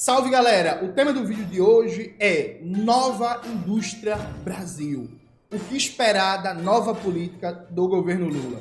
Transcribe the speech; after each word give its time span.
Salve 0.00 0.30
galera! 0.30 0.84
O 0.84 0.92
tema 0.92 1.12
do 1.12 1.26
vídeo 1.26 1.44
de 1.46 1.60
hoje 1.60 2.14
é 2.20 2.60
Nova 2.62 3.42
Indústria 3.44 4.14
Brasil. 4.44 5.10
O 5.52 5.58
que 5.58 5.76
esperar 5.76 6.40
da 6.40 6.54
nova 6.54 6.94
política 6.94 7.50
do 7.68 7.88
governo 7.88 8.28
Lula? 8.28 8.60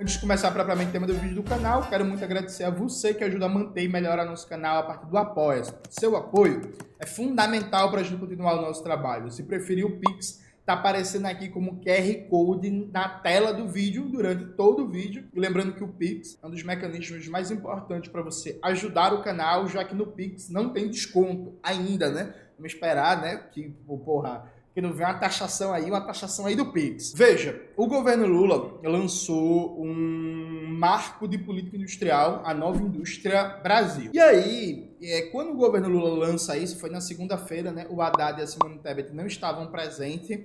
Antes 0.00 0.14
de 0.14 0.20
começar 0.20 0.52
propriamente 0.52 0.90
o 0.90 0.92
tema 0.92 1.06
do 1.08 1.14
vídeo 1.14 1.34
do 1.34 1.42
canal, 1.42 1.88
quero 1.88 2.04
muito 2.04 2.22
agradecer 2.22 2.62
a 2.62 2.70
você 2.70 3.12
que 3.12 3.24
ajuda 3.24 3.46
a 3.46 3.48
manter 3.48 3.82
e 3.82 3.88
melhorar 3.88 4.24
nosso 4.24 4.46
canal 4.46 4.78
a 4.78 4.82
partir 4.84 5.06
do 5.06 5.18
apoia. 5.18 5.64
Seu 5.90 6.14
apoio 6.14 6.74
é 7.00 7.06
fundamental 7.06 7.90
para 7.90 8.02
a 8.02 8.04
gente 8.04 8.20
continuar 8.20 8.54
o 8.54 8.62
nosso 8.62 8.84
trabalho. 8.84 9.32
Se 9.32 9.42
preferir 9.42 9.84
o 9.84 9.98
Pix, 9.98 10.43
Tá 10.66 10.72
aparecendo 10.72 11.26
aqui 11.26 11.50
como 11.50 11.80
QR 11.82 12.28
Code 12.30 12.70
na 12.90 13.06
tela 13.06 13.52
do 13.52 13.68
vídeo 13.68 14.08
durante 14.08 14.46
todo 14.56 14.84
o 14.84 14.88
vídeo. 14.88 15.28
E 15.34 15.38
lembrando 15.38 15.74
que 15.74 15.84
o 15.84 15.88
Pix 15.88 16.38
é 16.42 16.46
um 16.46 16.50
dos 16.50 16.62
mecanismos 16.62 17.28
mais 17.28 17.50
importantes 17.50 18.10
para 18.10 18.22
você 18.22 18.58
ajudar 18.62 19.12
o 19.12 19.22
canal, 19.22 19.68
já 19.68 19.84
que 19.84 19.94
no 19.94 20.06
Pix 20.06 20.48
não 20.48 20.70
tem 20.70 20.88
desconto 20.88 21.58
ainda, 21.62 22.10
né? 22.10 22.34
Vamos 22.56 22.72
esperar, 22.72 23.20
né? 23.20 23.36
Que, 23.52 23.74
porra, 23.86 24.50
que 24.74 24.80
não 24.80 24.92
vem 24.92 25.06
uma 25.06 25.14
taxação 25.14 25.72
aí, 25.72 25.84
uma 25.84 26.00
taxação 26.00 26.46
aí 26.46 26.56
do 26.56 26.72
Pix. 26.72 27.12
Veja, 27.14 27.60
o 27.76 27.86
governo 27.86 28.26
Lula 28.26 28.80
lançou 28.82 29.80
um 29.80 30.66
marco 30.66 31.28
de 31.28 31.38
política 31.38 31.76
industrial, 31.76 32.42
a 32.44 32.52
nova 32.52 32.82
indústria 32.82 33.60
Brasil. 33.62 34.10
E 34.12 34.18
aí, 34.18 34.93
é, 35.10 35.22
quando 35.22 35.52
o 35.52 35.56
governo 35.56 35.88
Lula 35.88 36.26
lança 36.26 36.56
isso, 36.56 36.78
foi 36.78 36.90
na 36.90 37.00
segunda-feira, 37.00 37.72
né? 37.72 37.86
O 37.90 38.00
Haddad 38.00 38.40
e 38.40 38.42
a 38.42 38.46
Simone 38.46 38.78
Tebet 38.78 39.12
não 39.12 39.26
estavam 39.26 39.66
presentes. 39.66 40.40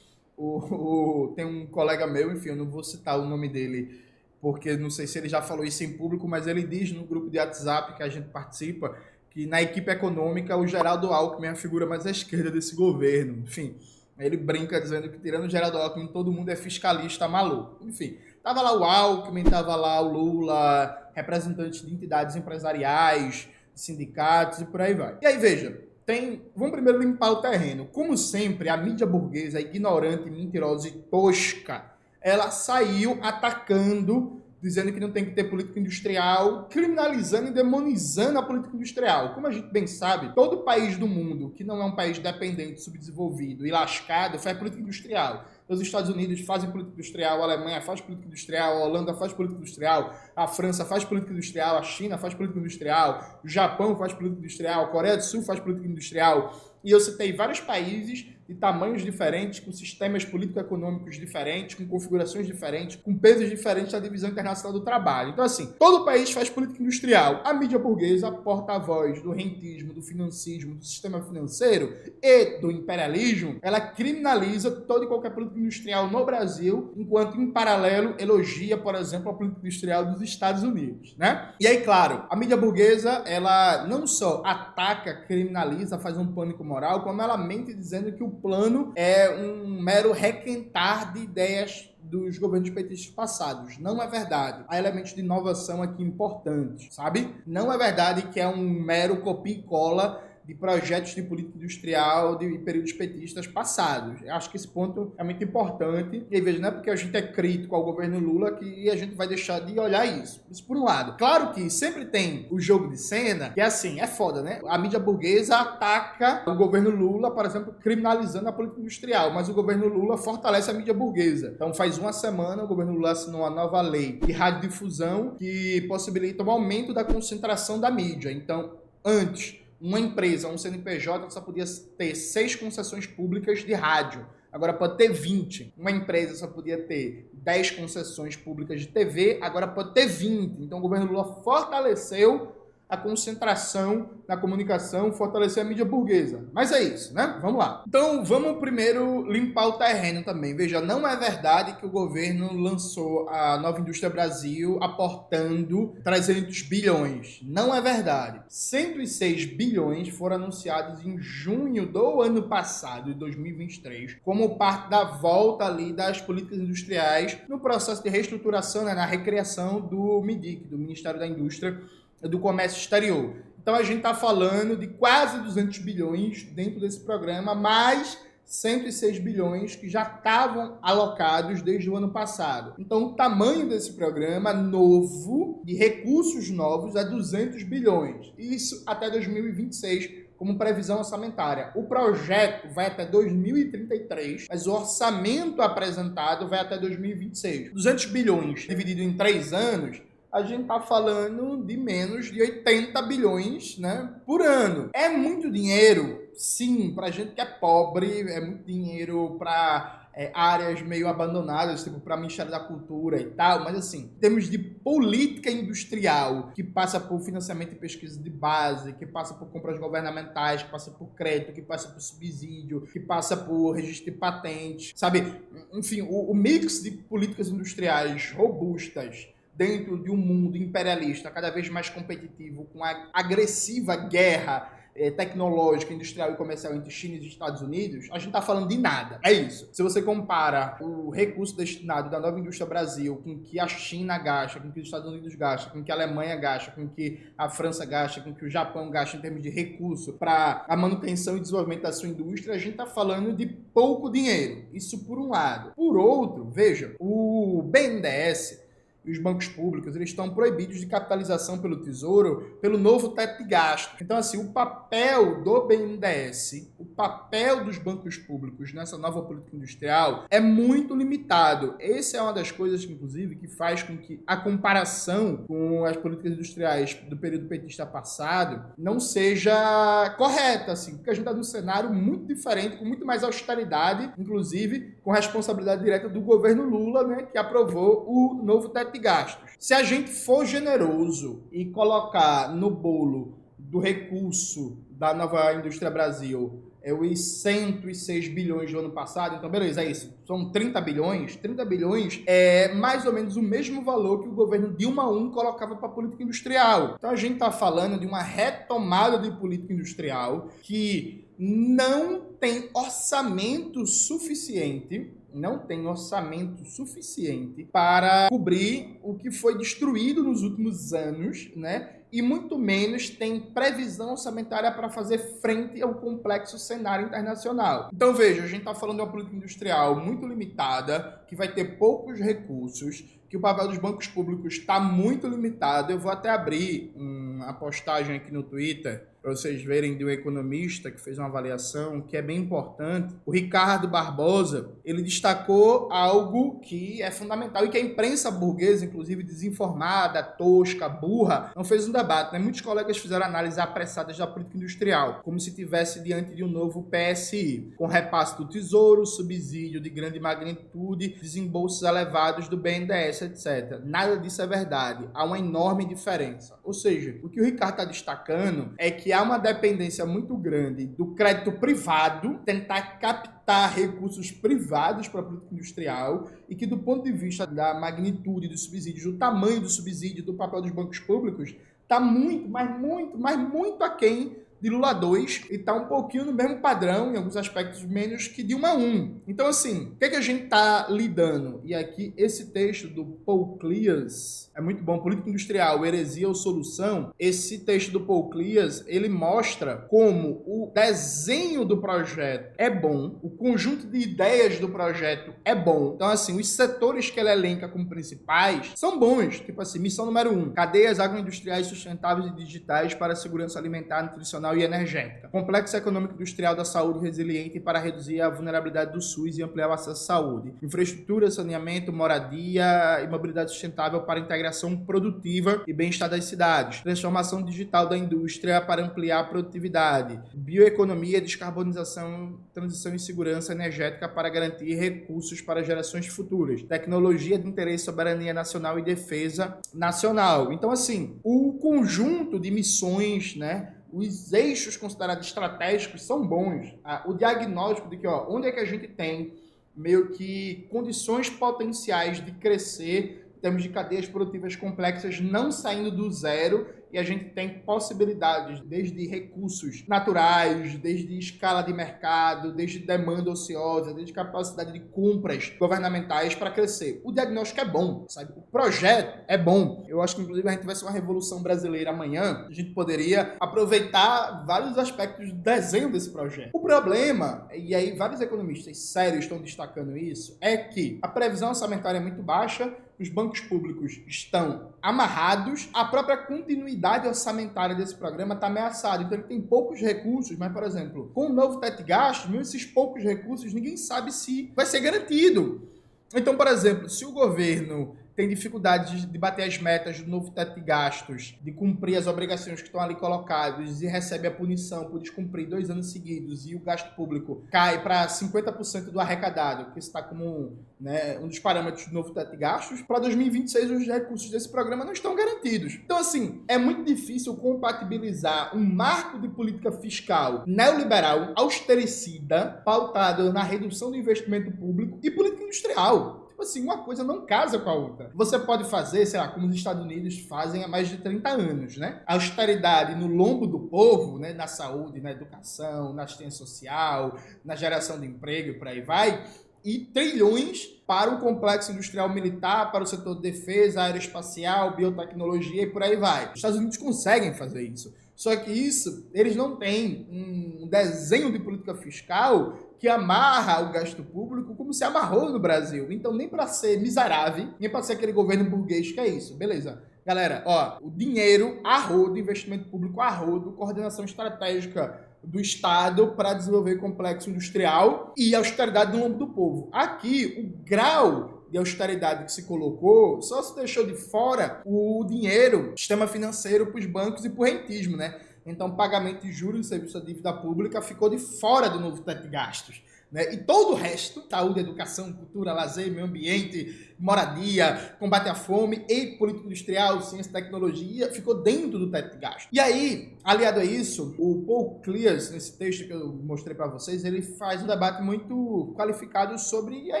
O, 0.36 0.58
o, 0.58 1.32
tem 1.34 1.44
um 1.44 1.66
colega 1.66 2.06
meu, 2.06 2.32
enfim, 2.32 2.50
eu 2.50 2.56
não 2.56 2.66
vou 2.66 2.82
citar 2.82 3.18
o 3.18 3.24
nome 3.24 3.48
dele, 3.48 4.00
porque 4.40 4.76
não 4.76 4.90
sei 4.90 5.06
se 5.06 5.18
ele 5.18 5.28
já 5.28 5.40
falou 5.40 5.64
isso 5.64 5.84
em 5.84 5.92
público, 5.92 6.26
mas 6.26 6.46
ele 6.46 6.62
diz 6.64 6.92
no 6.92 7.04
grupo 7.04 7.30
de 7.30 7.38
WhatsApp 7.38 7.96
que 7.96 8.02
a 8.02 8.08
gente 8.08 8.28
participa 8.28 8.96
que 9.30 9.46
na 9.46 9.60
equipe 9.60 9.90
econômica 9.90 10.56
o 10.56 10.66
Geraldo 10.66 11.12
Alckmin 11.12 11.48
é 11.48 11.50
a 11.50 11.56
figura 11.56 11.86
mais 11.86 12.06
à 12.06 12.10
esquerda 12.10 12.50
desse 12.50 12.74
governo. 12.74 13.42
Enfim, 13.44 13.76
ele 14.18 14.36
brinca 14.36 14.80
dizendo 14.80 15.08
que 15.08 15.18
tirando 15.18 15.44
o 15.44 15.50
Geraldo 15.50 15.78
Alckmin 15.78 16.06
todo 16.06 16.30
mundo 16.30 16.48
é 16.48 16.56
fiscalista 16.56 17.26
maluco. 17.26 17.84
Enfim, 17.84 18.16
tava 18.42 18.62
lá 18.62 18.76
o 18.76 18.84
Alckmin, 18.84 19.44
tava 19.44 19.74
lá 19.74 20.00
o 20.00 20.12
Lula, 20.12 21.10
representantes 21.14 21.84
de 21.84 21.92
entidades 21.92 22.36
empresariais, 22.36 23.48
sindicatos 23.74 24.60
e 24.60 24.64
por 24.64 24.80
aí 24.80 24.94
vai. 24.94 25.16
E 25.20 25.26
aí 25.26 25.38
veja, 25.38 25.80
tem. 26.06 26.42
Vamos 26.54 26.72
primeiro 26.72 27.00
limpar 27.00 27.30
o 27.30 27.42
terreno. 27.42 27.86
Como 27.86 28.16
sempre, 28.16 28.68
a 28.68 28.76
mídia 28.76 29.06
burguesa, 29.06 29.60
ignorante, 29.60 30.30
mentirosa 30.30 30.88
e 30.88 30.92
tosca, 30.92 31.84
ela 32.20 32.50
saiu 32.50 33.18
atacando, 33.22 34.42
dizendo 34.62 34.92
que 34.92 35.00
não 35.00 35.10
tem 35.10 35.24
que 35.24 35.32
ter 35.32 35.44
política 35.44 35.78
industrial, 35.80 36.68
criminalizando 36.70 37.48
e 37.48 37.52
demonizando 37.52 38.38
a 38.38 38.42
política 38.42 38.76
industrial. 38.76 39.34
Como 39.34 39.46
a 39.46 39.50
gente 39.50 39.70
bem 39.70 39.86
sabe, 39.86 40.34
todo 40.34 40.64
país 40.64 40.96
do 40.96 41.06
mundo 41.06 41.50
que 41.50 41.64
não 41.64 41.80
é 41.80 41.84
um 41.84 41.96
país 41.96 42.18
dependente, 42.18 42.80
subdesenvolvido 42.80 43.66
e 43.66 43.70
lascado 43.70 44.38
faz 44.38 44.56
política 44.56 44.82
industrial 44.82 45.44
os 45.68 45.80
Estados 45.80 46.10
Unidos 46.10 46.40
fazem 46.42 46.70
política 46.70 46.94
industrial, 46.94 47.40
a 47.40 47.44
Alemanha 47.44 47.80
faz 47.80 48.00
política 48.00 48.28
industrial, 48.28 48.76
a 48.76 48.84
Holanda 48.84 49.14
faz 49.14 49.32
política 49.32 49.60
industrial, 49.60 50.14
a 50.36 50.46
França 50.46 50.84
faz 50.84 51.04
política 51.04 51.32
industrial, 51.32 51.78
a 51.78 51.82
China 51.82 52.18
faz 52.18 52.34
política 52.34 52.60
industrial, 52.60 53.40
o 53.42 53.48
Japão 53.48 53.96
faz 53.96 54.12
política 54.12 54.40
industrial, 54.40 54.84
a 54.84 54.88
Coreia 54.88 55.16
do 55.16 55.22
Sul 55.22 55.42
faz 55.42 55.58
política 55.58 55.88
industrial. 55.88 56.54
E 56.84 56.90
eu 56.90 57.00
citei 57.00 57.32
vários 57.32 57.60
países 57.60 58.26
de 58.48 58.54
tamanhos 58.54 59.02
diferentes, 59.02 59.60
com 59.60 59.72
sistemas 59.72 60.24
político-econômicos 60.24 61.16
diferentes, 61.16 61.76
com 61.76 61.86
configurações 61.86 62.46
diferentes, 62.46 62.96
com 62.96 63.16
pesos 63.16 63.48
diferentes 63.48 63.92
da 63.92 63.98
divisão 63.98 64.30
internacional 64.30 64.72
do 64.72 64.84
trabalho. 64.84 65.30
Então, 65.30 65.44
assim, 65.44 65.72
todo 65.78 66.04
país 66.04 66.30
faz 66.30 66.50
política 66.50 66.82
industrial. 66.82 67.40
A 67.44 67.54
mídia 67.54 67.78
burguesa, 67.78 68.30
porta-voz 68.30 69.22
do 69.22 69.32
rentismo, 69.32 69.94
do 69.94 70.02
financismo, 70.02 70.74
do 70.74 70.84
sistema 70.84 71.22
financeiro 71.22 71.94
e 72.22 72.60
do 72.60 72.70
imperialismo, 72.70 73.58
ela 73.62 73.80
criminaliza 73.80 74.70
toda 74.70 75.04
e 75.04 75.08
qualquer 75.08 75.30
política 75.30 75.60
industrial 75.60 76.10
no 76.10 76.24
Brasil, 76.24 76.92
enquanto, 76.96 77.40
em 77.40 77.50
paralelo, 77.50 78.14
elogia, 78.18 78.76
por 78.76 78.94
exemplo, 78.94 79.30
a 79.30 79.34
política 79.34 79.60
industrial 79.66 80.04
dos 80.04 80.20
Estados 80.20 80.62
Unidos, 80.62 81.16
né? 81.16 81.52
E 81.60 81.66
aí, 81.66 81.82
claro, 81.82 82.26
a 82.28 82.36
mídia 82.36 82.56
burguesa, 82.56 83.22
ela 83.26 83.86
não 83.86 84.06
só 84.06 84.42
ataca, 84.44 85.14
criminaliza, 85.26 85.98
faz 85.98 86.18
um 86.18 86.26
pânico 86.26 86.62
moral, 86.62 87.02
como 87.02 87.22
ela 87.22 87.36
mente 87.36 87.72
dizendo 87.72 88.12
que 88.12 88.22
o 88.22 88.33
plano 88.34 88.92
é 88.94 89.30
um 89.30 89.80
mero 89.80 90.12
requentar 90.12 91.12
de 91.12 91.20
ideias 91.20 91.90
dos 92.02 92.38
governos 92.38 92.70
petistas 92.70 93.14
passados. 93.14 93.78
Não 93.78 94.00
é 94.02 94.06
verdade. 94.06 94.64
Há 94.68 94.78
elementos 94.78 95.14
de 95.14 95.20
inovação 95.20 95.82
aqui 95.82 96.02
importantes, 96.02 96.94
sabe? 96.94 97.34
Não 97.46 97.72
é 97.72 97.78
verdade 97.78 98.28
que 98.28 98.40
é 98.40 98.46
um 98.46 98.68
mero 98.68 99.20
copia 99.22 99.54
e 99.54 99.62
cola 99.62 100.22
de 100.46 100.54
projetos 100.54 101.14
de 101.14 101.22
política 101.22 101.56
industrial 101.56 102.36
de 102.36 102.58
períodos 102.58 102.92
petistas 102.92 103.46
passados. 103.46 104.20
Eu 104.22 104.34
acho 104.34 104.50
que 104.50 104.56
esse 104.56 104.68
ponto 104.68 105.12
é 105.16 105.24
muito 105.24 105.42
importante. 105.42 106.26
E 106.30 106.36
aí, 106.36 106.40
veja, 106.40 106.58
não 106.58 106.68
é 106.68 106.72
porque 106.72 106.90
a 106.90 106.96
gente 106.96 107.16
é 107.16 107.22
crítico 107.22 107.74
ao 107.74 107.82
governo 107.82 108.18
Lula 108.18 108.52
que 108.52 108.90
a 108.90 108.96
gente 108.96 109.14
vai 109.14 109.26
deixar 109.26 109.60
de 109.60 109.78
olhar 109.78 110.04
isso. 110.06 110.44
Isso 110.50 110.64
por 110.64 110.76
um 110.76 110.84
lado. 110.84 111.16
Claro 111.16 111.52
que 111.52 111.70
sempre 111.70 112.04
tem 112.04 112.46
o 112.50 112.60
jogo 112.60 112.88
de 112.88 112.98
cena, 112.98 113.50
que 113.50 113.60
é 113.60 113.64
assim, 113.64 114.00
é 114.00 114.06
foda, 114.06 114.42
né? 114.42 114.60
A 114.66 114.76
mídia 114.76 114.98
burguesa 114.98 115.56
ataca 115.56 116.42
o 116.46 116.54
governo 116.54 116.90
Lula, 116.90 117.30
por 117.30 117.46
exemplo, 117.46 117.74
criminalizando 117.80 118.48
a 118.48 118.52
política 118.52 118.80
industrial, 118.80 119.32
mas 119.32 119.48
o 119.48 119.54
governo 119.54 119.88
Lula 119.88 120.18
fortalece 120.18 120.70
a 120.70 120.74
mídia 120.74 120.92
burguesa. 120.92 121.52
Então, 121.54 121.72
faz 121.72 121.96
uma 121.98 122.12
semana, 122.12 122.64
o 122.64 122.68
governo 122.68 122.92
Lula 122.92 123.12
assinou 123.12 123.40
uma 123.40 123.50
nova 123.50 123.80
lei 123.80 124.18
de 124.18 124.32
radiodifusão 124.32 125.36
que 125.38 125.82
possibilita 125.88 126.42
o 126.42 126.50
aumento 126.50 126.92
da 126.92 127.04
concentração 127.04 127.80
da 127.80 127.90
mídia. 127.90 128.30
Então, 128.30 128.72
antes 129.04 129.63
uma 129.84 130.00
empresa, 130.00 130.48
um 130.48 130.56
CNPJ, 130.56 131.28
só 131.28 131.42
podia 131.42 131.66
ter 131.98 132.14
seis 132.14 132.56
concessões 132.56 133.06
públicas 133.06 133.58
de 133.58 133.74
rádio. 133.74 134.26
Agora 134.50 134.72
pode 134.72 134.96
ter 134.96 135.12
20. 135.12 135.74
Uma 135.76 135.90
empresa 135.90 136.34
só 136.34 136.46
podia 136.46 136.78
ter 136.78 137.28
10 137.34 137.72
concessões 137.72 138.34
públicas 138.34 138.80
de 138.80 138.86
TV, 138.86 139.38
agora 139.42 139.68
pode 139.68 139.92
ter 139.92 140.06
20. 140.06 140.62
Então 140.62 140.78
o 140.78 140.80
governo 140.80 141.12
Lula 141.12 141.42
fortaleceu 141.42 142.63
a 142.88 142.96
concentração 142.96 144.10
na 144.28 144.36
comunicação, 144.36 145.12
fortalecer 145.12 145.64
a 145.64 145.66
mídia 145.66 145.84
burguesa. 145.84 146.44
Mas 146.52 146.72
é 146.72 146.82
isso, 146.82 147.12
né? 147.14 147.38
Vamos 147.40 147.58
lá. 147.58 147.82
Então, 147.86 148.24
vamos 148.24 148.58
primeiro 148.58 149.30
limpar 149.30 149.66
o 149.66 149.72
terreno 149.72 150.22
também. 150.22 150.54
Veja, 150.54 150.80
não 150.80 151.06
é 151.06 151.16
verdade 151.16 151.76
que 151.76 151.86
o 151.86 151.90
governo 151.90 152.52
lançou 152.52 153.28
a 153.28 153.58
Nova 153.58 153.80
Indústria 153.80 154.10
Brasil 154.10 154.78
aportando 154.82 155.94
300 156.04 156.62
bilhões. 156.62 157.40
Não 157.42 157.74
é 157.74 157.80
verdade. 157.80 158.40
106 158.48 159.46
bilhões 159.46 160.08
foram 160.08 160.36
anunciados 160.36 161.04
em 161.04 161.18
junho 161.18 161.86
do 161.86 162.22
ano 162.22 162.44
passado, 162.44 163.12
de 163.12 163.18
2023, 163.18 164.16
como 164.24 164.56
parte 164.56 164.90
da 164.90 165.04
volta 165.04 165.64
ali 165.64 165.92
das 165.92 166.20
políticas 166.20 166.58
industriais 166.58 167.36
no 167.48 167.58
processo 167.58 168.02
de 168.02 168.08
reestruturação, 168.08 168.84
né, 168.84 168.94
na 168.94 169.04
recriação 169.04 169.80
do 169.80 170.20
MIDIC, 170.22 170.64
do 170.64 170.78
Ministério 170.78 171.18
da 171.18 171.26
Indústria 171.26 171.80
do 172.28 172.38
comércio 172.38 172.78
exterior. 172.78 173.34
Então 173.60 173.74
a 173.74 173.82
gente 173.82 173.98
está 173.98 174.14
falando 174.14 174.76
de 174.76 174.88
quase 174.88 175.38
200 175.38 175.78
bilhões 175.78 176.44
dentro 176.44 176.80
desse 176.80 177.00
programa, 177.00 177.54
mais 177.54 178.18
106 178.44 179.18
bilhões 179.20 179.74
que 179.74 179.88
já 179.88 180.02
estavam 180.02 180.78
alocados 180.82 181.62
desde 181.62 181.88
o 181.88 181.96
ano 181.96 182.10
passado. 182.10 182.74
Então, 182.78 183.04
o 183.04 183.12
tamanho 183.14 183.68
desse 183.68 183.94
programa 183.94 184.52
novo, 184.52 185.62
de 185.64 185.74
recursos 185.74 186.50
novos, 186.50 186.94
é 186.94 187.04
200 187.04 187.62
bilhões. 187.62 188.32
Isso 188.36 188.82
até 188.86 189.10
2026, 189.10 190.24
como 190.36 190.58
previsão 190.58 190.98
orçamentária. 190.98 191.70
O 191.74 191.84
projeto 191.84 192.68
vai 192.74 192.86
até 192.86 193.06
2033, 193.06 194.46
mas 194.50 194.66
o 194.66 194.72
orçamento 194.72 195.62
apresentado 195.62 196.48
vai 196.48 196.58
até 196.58 196.76
2026. 196.76 197.72
200 197.72 198.06
bilhões 198.06 198.60
dividido 198.62 199.02
em 199.02 199.16
três 199.16 199.52
anos 199.52 200.02
a 200.34 200.42
gente 200.42 200.62
está 200.62 200.80
falando 200.80 201.64
de 201.64 201.76
menos 201.76 202.26
de 202.26 202.42
80 202.42 203.00
bilhões 203.02 203.78
né, 203.78 204.12
por 204.26 204.42
ano. 204.42 204.90
É 204.92 205.08
muito 205.08 205.48
dinheiro, 205.48 206.28
sim, 206.34 206.92
para 206.92 207.08
gente 207.08 207.36
que 207.36 207.40
é 207.40 207.46
pobre, 207.46 208.22
é 208.22 208.40
muito 208.40 208.64
dinheiro 208.64 209.36
para 209.38 210.08
é, 210.12 210.32
áreas 210.34 210.82
meio 210.82 211.06
abandonadas, 211.06 211.84
tipo 211.84 212.00
para 212.00 212.16
Ministério 212.16 212.50
da 212.50 212.58
Cultura 212.58 213.20
e 213.20 213.26
tal, 213.26 213.62
mas 213.62 213.76
assim, 213.76 214.10
em 214.16 214.18
termos 214.18 214.50
de 214.50 214.58
política 214.58 215.48
industrial, 215.48 216.50
que 216.52 216.64
passa 216.64 216.98
por 216.98 217.20
financiamento 217.20 217.72
e 217.72 217.76
pesquisa 217.76 218.20
de 218.20 218.30
base, 218.30 218.92
que 218.94 219.06
passa 219.06 219.34
por 219.34 219.46
compras 219.50 219.78
governamentais, 219.78 220.64
que 220.64 220.70
passa 220.70 220.90
por 220.90 221.14
crédito, 221.14 221.52
que 221.52 221.62
passa 221.62 221.86
por 221.88 222.00
subsídio, 222.00 222.80
que 222.92 222.98
passa 222.98 223.36
por 223.36 223.70
registro 223.70 224.12
de 224.12 224.18
patentes, 224.18 224.92
sabe? 224.96 225.32
Enfim, 225.72 226.02
o, 226.02 226.32
o 226.32 226.34
mix 226.34 226.82
de 226.82 226.90
políticas 226.90 227.48
industriais 227.50 228.32
robustas 228.32 229.32
dentro 229.56 230.02
de 230.02 230.10
um 230.10 230.16
mundo 230.16 230.56
imperialista 230.56 231.30
cada 231.30 231.50
vez 231.50 231.68
mais 231.68 231.88
competitivo, 231.88 232.64
com 232.72 232.82
a 232.82 233.08
agressiva 233.12 233.96
guerra 233.96 234.74
é, 234.96 235.10
tecnológica, 235.10 235.92
industrial 235.92 236.32
e 236.32 236.36
comercial 236.36 236.74
entre 236.74 236.90
China 236.90 237.16
e 237.16 237.26
Estados 237.26 237.60
Unidos, 237.60 238.06
a 238.10 238.18
gente 238.18 238.28
está 238.28 238.40
falando 238.40 238.68
de 238.68 238.78
nada. 238.78 239.18
É 239.24 239.32
isso. 239.32 239.68
Se 239.72 239.82
você 239.82 240.00
compara 240.00 240.76
o 240.80 241.10
recurso 241.10 241.56
destinado 241.56 242.10
da 242.10 242.20
nova 242.20 242.38
indústria 242.38 242.66
Brasil 242.66 243.16
com 243.16 243.32
o 243.32 243.38
que 243.40 243.58
a 243.58 243.66
China 243.66 244.16
gasta, 244.18 244.60
com 244.60 244.68
o 244.68 244.72
que 244.72 244.80
os 244.80 244.86
Estados 244.86 245.10
Unidos 245.10 245.34
gastam, 245.34 245.72
com 245.72 245.80
o 245.80 245.84
que 245.84 245.90
a 245.90 245.94
Alemanha 245.94 246.36
gasta, 246.36 246.70
com 246.70 246.84
o 246.84 246.88
que 246.88 247.26
a 247.36 247.48
França 247.48 247.84
gasta, 247.84 248.20
com 248.20 248.30
o 248.30 248.34
que 248.34 248.44
o 248.44 248.50
Japão 248.50 248.90
gasta 248.90 249.16
em 249.16 249.20
termos 249.20 249.42
de 249.42 249.50
recurso 249.50 250.12
para 250.12 250.64
a 250.68 250.76
manutenção 250.76 251.36
e 251.36 251.40
desenvolvimento 251.40 251.82
da 251.82 251.92
sua 251.92 252.08
indústria, 252.08 252.54
a 252.54 252.58
gente 252.58 252.72
está 252.72 252.86
falando 252.86 253.32
de 253.32 253.46
pouco 253.46 254.10
dinheiro. 254.10 254.66
Isso 254.72 255.04
por 255.04 255.18
um 255.18 255.30
lado. 255.30 255.72
Por 255.74 255.96
outro, 255.96 256.48
veja, 256.50 256.94
o 257.00 257.62
BNDES 257.62 258.63
e 259.04 259.12
os 259.12 259.18
bancos 259.18 259.48
públicos, 259.48 259.94
eles 259.94 260.10
estão 260.10 260.30
proibidos 260.30 260.80
de 260.80 260.86
capitalização 260.86 261.58
pelo 261.58 261.82
Tesouro 261.82 262.58
pelo 262.60 262.78
novo 262.78 263.10
teto 263.10 263.42
de 263.42 263.48
gasto. 263.48 264.02
Então, 264.02 264.16
assim, 264.16 264.38
o 264.38 264.52
papel 264.52 265.42
do 265.42 265.66
BNDES, 265.66 266.72
o 266.78 266.84
papel 266.84 267.64
dos 267.64 267.78
bancos 267.78 268.16
públicos 268.16 268.72
nessa 268.72 268.96
nova 268.96 269.22
política 269.22 269.56
industrial 269.56 270.24
é 270.30 270.40
muito 270.40 270.94
limitado. 270.94 271.74
Essa 271.78 272.18
é 272.18 272.22
uma 272.22 272.32
das 272.32 272.50
coisas, 272.50 272.84
inclusive, 272.84 273.36
que 273.36 273.48
faz 273.48 273.82
com 273.82 273.96
que 273.96 274.22
a 274.26 274.36
comparação 274.36 275.44
com 275.46 275.84
as 275.84 275.96
políticas 275.96 276.32
industriais 276.32 276.94
do 277.08 277.16
período 277.16 277.46
petista 277.46 277.84
passado 277.84 278.72
não 278.78 278.98
seja 278.98 280.14
correta, 280.16 280.72
assim, 280.72 280.96
porque 280.96 281.10
a 281.10 281.14
gente 281.14 281.26
está 281.26 281.34
num 281.34 281.42
cenário 281.42 281.92
muito 281.92 282.26
diferente, 282.26 282.76
com 282.76 282.84
muito 282.84 283.04
mais 283.04 283.22
austeridade, 283.22 284.12
inclusive 284.18 284.94
com 285.02 285.10
responsabilidade 285.10 285.82
direta 285.82 286.08
do 286.08 286.20
governo 286.20 286.64
Lula, 286.64 287.06
né, 287.06 287.22
que 287.30 287.36
aprovou 287.36 288.04
o 288.08 288.42
novo 288.42 288.68
teto 288.70 288.93
de 288.94 289.00
gastos. 289.00 289.52
Se 289.58 289.74
a 289.74 289.82
gente 289.82 290.10
for 290.10 290.46
generoso 290.46 291.42
e 291.52 291.66
colocar 291.66 292.54
no 292.54 292.70
bolo 292.70 293.38
do 293.58 293.78
recurso 293.78 294.78
da 294.90 295.12
nova 295.12 295.52
indústria 295.52 295.90
Brasil 295.90 296.72
é 296.80 296.92
os 296.92 297.40
106 297.40 298.28
bilhões 298.28 298.70
do 298.70 298.78
ano 298.78 298.90
passado, 298.90 299.36
então 299.36 299.50
beleza, 299.50 299.82
é 299.82 299.90
isso. 299.90 300.14
São 300.26 300.52
30 300.52 300.78
bilhões. 300.82 301.34
30 301.34 301.64
bilhões 301.64 302.22
é 302.26 302.74
mais 302.74 303.06
ou 303.06 303.12
menos 303.12 303.36
o 303.36 303.42
mesmo 303.42 303.82
valor 303.82 304.22
que 304.22 304.28
o 304.28 304.32
governo 304.32 304.76
Dilma 304.76 305.04
I 305.04 305.30
colocava 305.30 305.76
para 305.76 305.88
política 305.88 306.22
industrial. 306.22 306.96
Então 306.98 307.08
a 307.08 307.16
gente 307.16 307.34
está 307.34 307.50
falando 307.50 307.98
de 307.98 308.06
uma 308.06 308.22
retomada 308.22 309.18
de 309.18 309.34
política 309.38 309.72
industrial 309.72 310.50
que 310.62 311.26
não 311.38 312.20
tem 312.38 312.68
orçamento 312.74 313.86
suficiente 313.86 315.10
não 315.34 315.58
tem 315.58 315.86
orçamento 315.86 316.64
suficiente 316.64 317.64
para 317.64 318.28
cobrir 318.28 318.98
o 319.02 319.14
que 319.14 319.30
foi 319.30 319.58
destruído 319.58 320.22
nos 320.22 320.42
últimos 320.42 320.92
anos, 320.92 321.50
né? 321.56 321.96
E 322.12 322.22
muito 322.22 322.56
menos 322.56 323.10
tem 323.10 323.40
previsão 323.40 324.12
orçamentária 324.12 324.70
para 324.70 324.88
fazer 324.88 325.18
frente 325.40 325.82
ao 325.82 325.94
complexo 325.96 326.56
cenário 326.60 327.08
internacional. 327.08 327.90
Então 327.92 328.14
veja, 328.14 328.44
a 328.44 328.46
gente 328.46 328.60
está 328.60 328.72
falando 328.72 328.98
de 328.98 329.02
uma 329.02 329.10
política 329.10 329.36
industrial 329.36 329.98
muito 329.98 330.24
limitada, 330.24 331.24
que 331.26 331.34
vai 331.34 331.52
ter 331.52 331.76
poucos 331.76 332.20
recursos, 332.20 333.04
que 333.28 333.36
o 333.36 333.40
papel 333.40 333.66
dos 333.66 333.78
bancos 333.78 334.06
públicos 334.06 334.54
está 334.54 334.78
muito 334.78 335.26
limitado. 335.26 335.90
Eu 335.90 335.98
vou 335.98 336.12
até 336.12 336.30
abrir 336.30 336.92
uma 336.94 337.52
postagem 337.52 338.14
aqui 338.14 338.32
no 338.32 338.44
Twitter 338.44 339.08
para 339.24 339.34
vocês 339.34 339.64
verem 339.64 339.96
de 339.96 340.04
um 340.04 340.10
economista 340.10 340.90
que 340.90 341.00
fez 341.00 341.16
uma 341.16 341.28
avaliação 341.28 342.02
que 342.02 342.14
é 342.14 342.20
bem 342.20 342.36
importante. 342.40 343.14
O 343.24 343.30
Ricardo 343.30 343.88
Barbosa, 343.88 344.72
ele 344.84 345.00
destacou 345.00 345.90
algo 345.90 346.60
que 346.60 347.00
é 347.00 347.10
fundamental 347.10 347.64
e 347.64 347.70
que 347.70 347.78
a 347.78 347.80
imprensa 347.80 348.30
burguesa, 348.30 348.84
inclusive 348.84 349.22
desinformada, 349.22 350.22
tosca, 350.22 350.90
burra, 350.90 351.52
não 351.56 351.64
fez 351.64 351.88
um 351.88 351.92
debate. 351.92 352.34
Né? 352.34 352.38
Muitos 352.38 352.60
colegas 352.60 352.98
fizeram 352.98 353.24
análises 353.24 353.58
apressadas 353.58 354.18
da 354.18 354.26
política 354.26 354.58
industrial, 354.58 355.22
como 355.24 355.40
se 355.40 355.54
tivesse 355.54 356.02
diante 356.02 356.34
de 356.34 356.44
um 356.44 356.48
novo 356.48 356.86
PSI, 356.90 357.72
com 357.78 357.86
repasse 357.86 358.36
do 358.36 358.46
Tesouro, 358.46 359.06
subsídio 359.06 359.80
de 359.80 359.88
grande 359.88 360.20
magnitude, 360.20 361.16
desembolsos 361.18 361.82
elevados 361.82 362.46
do 362.46 362.58
BNDES, 362.58 363.22
etc. 363.22 363.80
Nada 363.82 364.18
disso 364.18 364.42
é 364.42 364.46
verdade. 364.46 365.08
Há 365.14 365.24
uma 365.24 365.38
enorme 365.38 365.86
diferença. 365.86 366.53
Ou 366.64 366.72
seja, 366.72 367.20
o 367.22 367.28
que 367.28 367.40
o 367.40 367.44
Ricardo 367.44 367.72
está 367.72 367.84
destacando 367.84 368.72
é 368.78 368.90
que 368.90 369.12
há 369.12 369.22
uma 369.22 369.36
dependência 369.36 370.06
muito 370.06 370.34
grande 370.36 370.86
do 370.86 371.14
crédito 371.14 371.52
privado, 371.52 372.40
tentar 372.44 372.98
captar 372.98 373.74
recursos 373.74 374.30
privados 374.30 375.06
para 375.06 375.20
a 375.20 375.24
política 375.24 375.54
industrial 375.54 376.30
e 376.48 376.54
que, 376.54 376.66
do 376.66 376.78
ponto 376.78 377.04
de 377.04 377.12
vista 377.12 377.46
da 377.46 377.74
magnitude 377.74 378.48
dos 378.48 378.64
subsídios, 378.64 379.04
do 379.04 379.18
tamanho 379.18 379.60
do 379.60 379.68
subsídio, 379.68 380.24
do 380.24 380.32
papel 380.32 380.62
dos 380.62 380.70
bancos 380.70 380.98
públicos, 380.98 381.54
está 381.82 382.00
muito, 382.00 382.48
mas 382.48 382.80
muito, 382.80 383.18
mas 383.18 383.38
muito 383.38 383.84
aquém 383.84 384.43
de 384.64 384.70
Lula 384.70 384.94
2 384.94 385.48
e 385.50 385.58
tá 385.58 385.74
um 385.74 385.84
pouquinho 385.84 386.24
no 386.24 386.32
mesmo 386.32 386.58
padrão, 386.62 387.12
em 387.12 387.18
alguns 387.18 387.36
aspectos 387.36 387.84
menos 387.84 388.28
que 388.28 388.42
de 388.42 388.54
1 388.54 388.64
a 388.64 388.74
1. 388.74 389.20
Então, 389.28 389.46
assim, 389.46 389.88
o 389.88 389.96
que, 389.96 390.06
é 390.06 390.08
que 390.08 390.16
a 390.16 390.22
gente 390.22 390.46
tá 390.46 390.86
lidando? 390.88 391.60
E 391.64 391.74
aqui, 391.74 392.14
esse 392.16 392.50
texto 392.50 392.88
do 392.88 393.04
Paul 393.04 393.58
Clears 393.58 394.50
é 394.56 394.60
muito 394.60 394.82
bom, 394.82 395.00
Política 395.00 395.28
Industrial, 395.28 395.84
Heresia 395.84 396.28
ou 396.28 396.34
Solução. 396.34 397.12
Esse 397.18 397.58
texto 397.64 397.90
do 397.90 398.06
Paul 398.06 398.30
Clears, 398.30 398.84
ele 398.86 399.08
mostra 399.08 399.76
como 399.76 400.42
o 400.46 400.70
desenho 400.72 401.64
do 401.64 401.78
projeto 401.78 402.54
é 402.56 402.70
bom, 402.70 403.18
o 403.20 403.28
conjunto 403.28 403.86
de 403.86 403.98
ideias 403.98 404.60
do 404.60 404.68
projeto 404.68 405.34
é 405.44 405.54
bom. 405.54 405.92
Então, 405.94 406.08
assim, 406.08 406.38
os 406.38 406.48
setores 406.50 407.10
que 407.10 407.18
ele 407.18 407.30
elenca 407.30 407.68
como 407.68 407.88
principais 407.88 408.72
são 408.76 408.98
bons. 408.98 409.40
Tipo 409.40 409.60
assim, 409.60 409.78
missão 409.78 410.06
número 410.06 410.32
1, 410.32 410.38
um, 410.38 410.52
cadeias 410.52 411.00
agroindustriais 411.00 411.66
sustentáveis 411.66 412.28
e 412.28 412.36
digitais 412.36 412.94
para 412.94 413.12
a 413.12 413.16
segurança 413.16 413.58
alimentar, 413.58 414.04
nutricional 414.04 414.53
e 414.56 414.62
energética. 414.62 415.28
Complexo 415.28 415.76
econômico 415.76 416.14
industrial 416.14 416.54
da 416.54 416.64
saúde 416.64 417.00
resiliente 417.00 417.58
para 417.60 417.78
reduzir 417.78 418.20
a 418.20 418.28
vulnerabilidade 418.28 418.92
do 418.92 419.00
SUS 419.00 419.38
e 419.38 419.42
ampliar 419.42 419.68
o 419.68 419.72
acesso 419.72 419.90
à 419.90 419.94
saúde. 419.94 420.54
Infraestrutura, 420.62 421.30
saneamento, 421.30 421.92
moradia 421.92 423.00
e 423.02 423.08
mobilidade 423.08 423.50
sustentável 423.50 424.00
para 424.02 424.20
integração 424.20 424.76
produtiva 424.76 425.62
e 425.66 425.72
bem-estar 425.72 426.08
das 426.08 426.24
cidades. 426.24 426.80
Transformação 426.82 427.42
digital 427.42 427.88
da 427.88 427.96
indústria 427.96 428.60
para 428.60 428.84
ampliar 428.84 429.20
a 429.20 429.24
produtividade. 429.24 430.20
Bioeconomia, 430.34 431.20
descarbonização, 431.20 432.40
transição 432.52 432.94
e 432.94 432.98
segurança 432.98 433.52
energética 433.52 434.08
para 434.08 434.28
garantir 434.28 434.74
recursos 434.74 435.40
para 435.40 435.62
gerações 435.62 436.06
futuras. 436.06 436.62
Tecnologia 436.62 437.38
de 437.38 437.48
interesse, 437.48 437.84
soberania 437.84 438.32
nacional 438.32 438.78
e 438.78 438.82
defesa 438.82 439.58
nacional. 439.72 440.52
Então, 440.52 440.70
assim, 440.70 441.18
o 441.22 441.54
conjunto 441.54 442.38
de 442.38 442.50
missões, 442.50 443.36
né? 443.36 443.73
Os 443.94 444.32
eixos 444.32 444.76
considerados 444.76 445.28
estratégicos 445.28 446.02
são 446.02 446.26
bons. 446.26 446.74
Ah, 446.82 447.04
o 447.06 447.14
diagnóstico 447.14 447.88
de 447.88 447.96
que, 447.96 448.06
ó, 448.06 448.26
onde 448.28 448.48
é 448.48 448.52
que 448.52 448.58
a 448.58 448.64
gente 448.64 448.88
tem 448.88 449.34
meio 449.74 450.10
que 450.10 450.66
condições 450.68 451.30
potenciais 451.30 452.24
de 452.24 452.32
crescer 452.32 453.32
em 453.36 453.40
termos 453.40 453.62
de 453.62 453.68
cadeias 453.68 454.08
produtivas 454.08 454.56
complexas, 454.56 455.20
não 455.20 455.52
saindo 455.52 455.92
do 455.92 456.10
zero 456.10 456.66
e 456.94 456.98
a 456.98 457.02
gente 457.02 457.24
tem 457.30 457.58
possibilidades 457.58 458.60
desde 458.60 459.04
recursos 459.08 459.84
naturais, 459.88 460.78
desde 460.78 461.18
escala 461.18 461.60
de 461.62 461.72
mercado, 461.72 462.54
desde 462.54 462.78
demanda 462.78 463.32
ociosa, 463.32 463.92
desde 463.92 464.12
capacidade 464.12 464.72
de 464.72 464.78
compras 464.78 465.52
governamentais 465.58 466.36
para 466.36 466.52
crescer. 466.52 467.00
O 467.04 467.10
diagnóstico 467.10 467.60
é 467.60 467.64
bom, 467.64 468.06
sabe? 468.08 468.32
O 468.36 468.42
projeto 468.42 469.24
é 469.26 469.36
bom. 469.36 469.84
Eu 469.88 470.00
acho 470.00 470.14
que 470.14 470.22
inclusive 470.22 470.48
a 470.48 470.52
gente 470.52 470.64
vai 470.64 470.76
ser 470.76 470.84
uma 470.84 470.92
revolução 470.92 471.42
brasileira 471.42 471.90
amanhã. 471.90 472.46
A 472.48 472.52
gente 472.52 472.70
poderia 472.70 473.34
aproveitar 473.40 474.44
vários 474.46 474.78
aspectos 474.78 475.32
do 475.32 475.38
desenho 475.38 475.90
desse 475.90 476.12
projeto. 476.12 476.50
O 476.54 476.60
problema, 476.60 477.48
e 477.52 477.74
aí 477.74 477.96
vários 477.96 478.20
economistas 478.20 478.78
sérios 478.78 479.24
estão 479.24 479.38
destacando 479.38 479.96
isso, 479.96 480.38
é 480.40 480.56
que 480.56 481.00
a 481.02 481.08
previsão 481.08 481.48
orçamentária 481.48 481.98
é 481.98 482.00
muito 482.00 482.22
baixa, 482.22 482.72
os 482.98 483.08
bancos 483.08 483.40
públicos 483.40 484.00
estão 484.06 484.72
amarrados, 484.80 485.68
a 485.72 485.84
própria 485.84 486.16
continuidade 486.16 487.08
orçamentária 487.08 487.74
desse 487.74 487.94
programa 487.94 488.34
está 488.34 488.46
ameaçada. 488.46 489.02
Então 489.02 489.18
ele 489.18 489.26
tem 489.26 489.40
poucos 489.40 489.80
recursos, 489.80 490.36
mas, 490.36 490.52
por 490.52 490.62
exemplo, 490.62 491.10
com 491.12 491.26
o 491.26 491.32
novo 491.32 491.58
teto 491.58 491.78
de 491.78 491.84
gastos, 491.84 492.30
mesmo 492.30 492.42
esses 492.42 492.64
poucos 492.64 493.02
recursos, 493.02 493.52
ninguém 493.52 493.76
sabe 493.76 494.12
se 494.12 494.52
vai 494.54 494.66
ser 494.66 494.80
garantido. 494.80 495.68
Então, 496.14 496.36
por 496.36 496.46
exemplo, 496.46 496.88
se 496.88 497.04
o 497.04 497.12
governo 497.12 497.96
tem 498.16 498.28
dificuldade 498.28 499.06
de 499.06 499.18
bater 499.18 499.44
as 499.44 499.58
metas 499.58 500.00
do 500.00 500.10
novo 500.10 500.30
teto 500.30 500.54
de 500.54 500.60
gastos, 500.60 501.38
de 501.42 501.52
cumprir 501.52 501.96
as 501.96 502.06
obrigações 502.06 502.60
que 502.60 502.68
estão 502.68 502.80
ali 502.80 502.94
colocadas 502.94 503.82
e 503.82 503.86
recebe 503.86 504.26
a 504.28 504.30
punição 504.30 504.84
por 504.86 505.00
descumprir 505.00 505.48
dois 505.48 505.70
anos 505.70 505.90
seguidos 505.90 506.46
e 506.46 506.54
o 506.54 506.60
gasto 506.60 506.94
público 506.94 507.44
cai 507.50 507.82
para 507.82 508.06
50% 508.06 508.90
do 508.90 509.00
arrecadado, 509.00 509.72
que 509.72 509.78
está 509.78 510.02
como 510.02 510.58
né, 510.80 511.18
um 511.18 511.28
dos 511.28 511.38
parâmetros 511.38 511.86
do 511.86 511.94
novo 511.94 512.12
teto 512.12 512.30
de 512.30 512.36
gastos, 512.36 512.82
para 512.82 513.00
2026 513.00 513.70
os 513.70 513.86
recursos 513.86 514.30
desse 514.30 514.48
programa 514.48 514.84
não 514.84 514.92
estão 514.92 515.14
garantidos. 515.14 515.74
Então, 515.74 515.98
assim, 515.98 516.42
é 516.46 516.58
muito 516.58 516.84
difícil 516.84 517.36
compatibilizar 517.36 518.56
um 518.56 518.64
marco 518.64 519.18
de 519.18 519.28
política 519.28 519.72
fiscal 519.72 520.44
neoliberal, 520.46 521.32
austericida, 521.36 522.62
pautado 522.64 523.32
na 523.32 523.42
redução 523.42 523.90
do 523.90 523.96
investimento 523.96 524.50
público 524.52 524.98
e 525.02 525.10
política 525.10 525.42
industrial. 525.42 526.23
Tipo 526.34 526.42
assim, 526.42 526.62
uma 526.62 526.78
coisa 526.78 527.04
não 527.04 527.24
casa 527.24 527.60
com 527.60 527.70
a 527.70 527.74
outra. 527.74 528.10
Você 528.12 528.38
pode 528.38 528.64
fazer, 528.64 529.06
sei 529.06 529.20
lá, 529.20 529.28
como 529.28 529.46
os 529.46 529.54
Estados 529.54 529.82
Unidos 529.82 530.18
fazem 530.18 530.64
há 530.64 530.68
mais 530.68 530.88
de 530.88 530.96
30 530.96 531.28
anos, 531.28 531.76
né? 531.76 532.02
A 532.06 532.14
austeridade 532.14 532.96
no 532.96 533.06
lombo 533.06 533.46
do 533.46 533.60
povo, 533.60 534.18
né? 534.18 534.32
Na 534.32 534.48
saúde, 534.48 535.00
na 535.00 535.12
educação, 535.12 535.92
na 535.92 536.02
assistência 536.02 536.44
social, 536.44 537.16
na 537.44 537.54
geração 537.54 538.00
de 538.00 538.06
emprego 538.06 538.50
e 538.50 538.58
por 538.58 538.66
aí 538.66 538.82
vai 538.82 539.24
e 539.64 539.78
trilhões 539.78 540.66
para 540.86 541.10
o 541.10 541.20
complexo 541.20 541.72
industrial 541.72 542.12
militar, 542.12 542.70
para 542.70 542.84
o 542.84 542.86
setor 542.86 543.14
de 543.14 543.22
defesa, 543.22 543.82
aeroespacial, 543.82 544.76
biotecnologia 544.76 545.62
e 545.62 545.70
por 545.70 545.82
aí 545.82 545.96
vai. 545.96 546.26
Os 546.26 546.34
Estados 546.34 546.58
Unidos 546.58 546.76
conseguem 546.76 547.32
fazer 547.32 547.62
isso. 547.62 547.94
Só 548.14 548.36
que 548.36 548.52
isso, 548.52 549.08
eles 549.14 549.34
não 549.34 549.56
têm 549.56 550.06
um 550.10 550.68
desenho 550.68 551.32
de 551.32 551.38
política 551.38 551.74
fiscal 551.74 552.58
que 552.84 552.88
amarra 552.90 553.62
o 553.62 553.72
gasto 553.72 554.04
público 554.04 554.54
como 554.54 554.74
se 554.74 554.84
amarrou 554.84 555.30
no 555.32 555.38
Brasil. 555.38 555.90
Então, 555.90 556.12
nem 556.12 556.28
para 556.28 556.46
ser 556.46 556.78
miserável, 556.78 557.48
nem 557.58 557.70
para 557.70 557.82
ser 557.82 557.94
aquele 557.94 558.12
governo 558.12 558.44
burguês 558.44 558.92
que 558.92 559.00
é 559.00 559.08
isso. 559.08 559.34
Beleza. 559.38 559.82
Galera, 560.04 560.42
ó, 560.44 560.76
o 560.82 560.90
dinheiro 560.90 561.60
a 561.64 561.78
rodo, 561.78 562.18
investimento 562.18 562.68
público 562.68 563.00
a 563.00 563.08
rodo, 563.08 563.52
coordenação 563.52 564.04
estratégica 564.04 565.00
do 565.22 565.40
Estado 565.40 566.08
para 566.08 566.34
desenvolver 566.34 566.76
complexo 566.76 567.30
industrial 567.30 568.12
e 568.18 568.34
austeridade 568.34 568.94
no 568.94 569.02
lombo 569.02 569.16
do 569.16 569.28
povo. 569.28 569.70
Aqui, 569.72 570.44
o 570.44 570.62
grau 570.62 571.46
de 571.50 571.56
austeridade 571.56 572.24
que 572.24 572.32
se 572.32 572.42
colocou 572.42 573.22
só 573.22 573.42
se 573.42 573.56
deixou 573.56 573.86
de 573.86 573.94
fora 573.94 574.60
o 574.66 575.02
dinheiro, 575.08 575.72
sistema 575.74 576.06
financeiro 576.06 576.66
para 576.66 576.80
os 576.80 576.84
bancos 576.84 577.24
e 577.24 577.30
para 577.30 577.40
o 577.40 577.44
rentismo, 577.44 577.96
né? 577.96 578.20
Então, 578.46 578.76
pagamento 578.76 579.22
de 579.22 579.32
juros 579.32 579.66
e 579.66 579.68
serviço 579.68 579.98
da 579.98 580.04
dívida 580.04 580.32
pública 580.32 580.82
ficou 580.82 581.08
de 581.08 581.18
fora 581.18 581.68
do 581.68 581.80
novo 581.80 582.02
teto 582.02 582.22
de 582.22 582.28
gastos. 582.28 582.82
Né? 583.14 583.32
E 583.32 583.36
todo 583.36 583.70
o 583.70 583.74
resto, 583.76 584.24
saúde, 584.28 584.58
educação, 584.58 585.12
cultura, 585.12 585.52
lazer, 585.52 585.88
meio 585.88 586.04
ambiente, 586.04 586.96
moradia, 586.98 587.94
combate 588.00 588.28
à 588.28 588.34
fome 588.34 588.84
e 588.88 589.16
política 589.16 589.46
industrial, 589.46 590.02
ciência 590.02 590.30
e 590.30 590.32
tecnologia, 590.32 591.12
ficou 591.12 591.40
dentro 591.40 591.78
do 591.78 591.88
teto 591.92 592.10
de 592.14 592.18
gasto. 592.18 592.48
E 592.52 592.58
aí, 592.58 593.16
aliado 593.22 593.60
a 593.60 593.64
isso, 593.64 594.16
o 594.18 594.42
Paul 594.44 594.80
Clears, 594.80 595.30
nesse 595.30 595.56
texto 595.56 595.86
que 595.86 595.92
eu 595.92 596.12
mostrei 596.12 596.56
para 596.56 596.66
vocês, 596.66 597.04
ele 597.04 597.22
faz 597.22 597.62
um 597.62 597.68
debate 597.68 598.02
muito 598.02 598.74
qualificado 598.76 599.38
sobre 599.38 599.92
a 599.92 600.00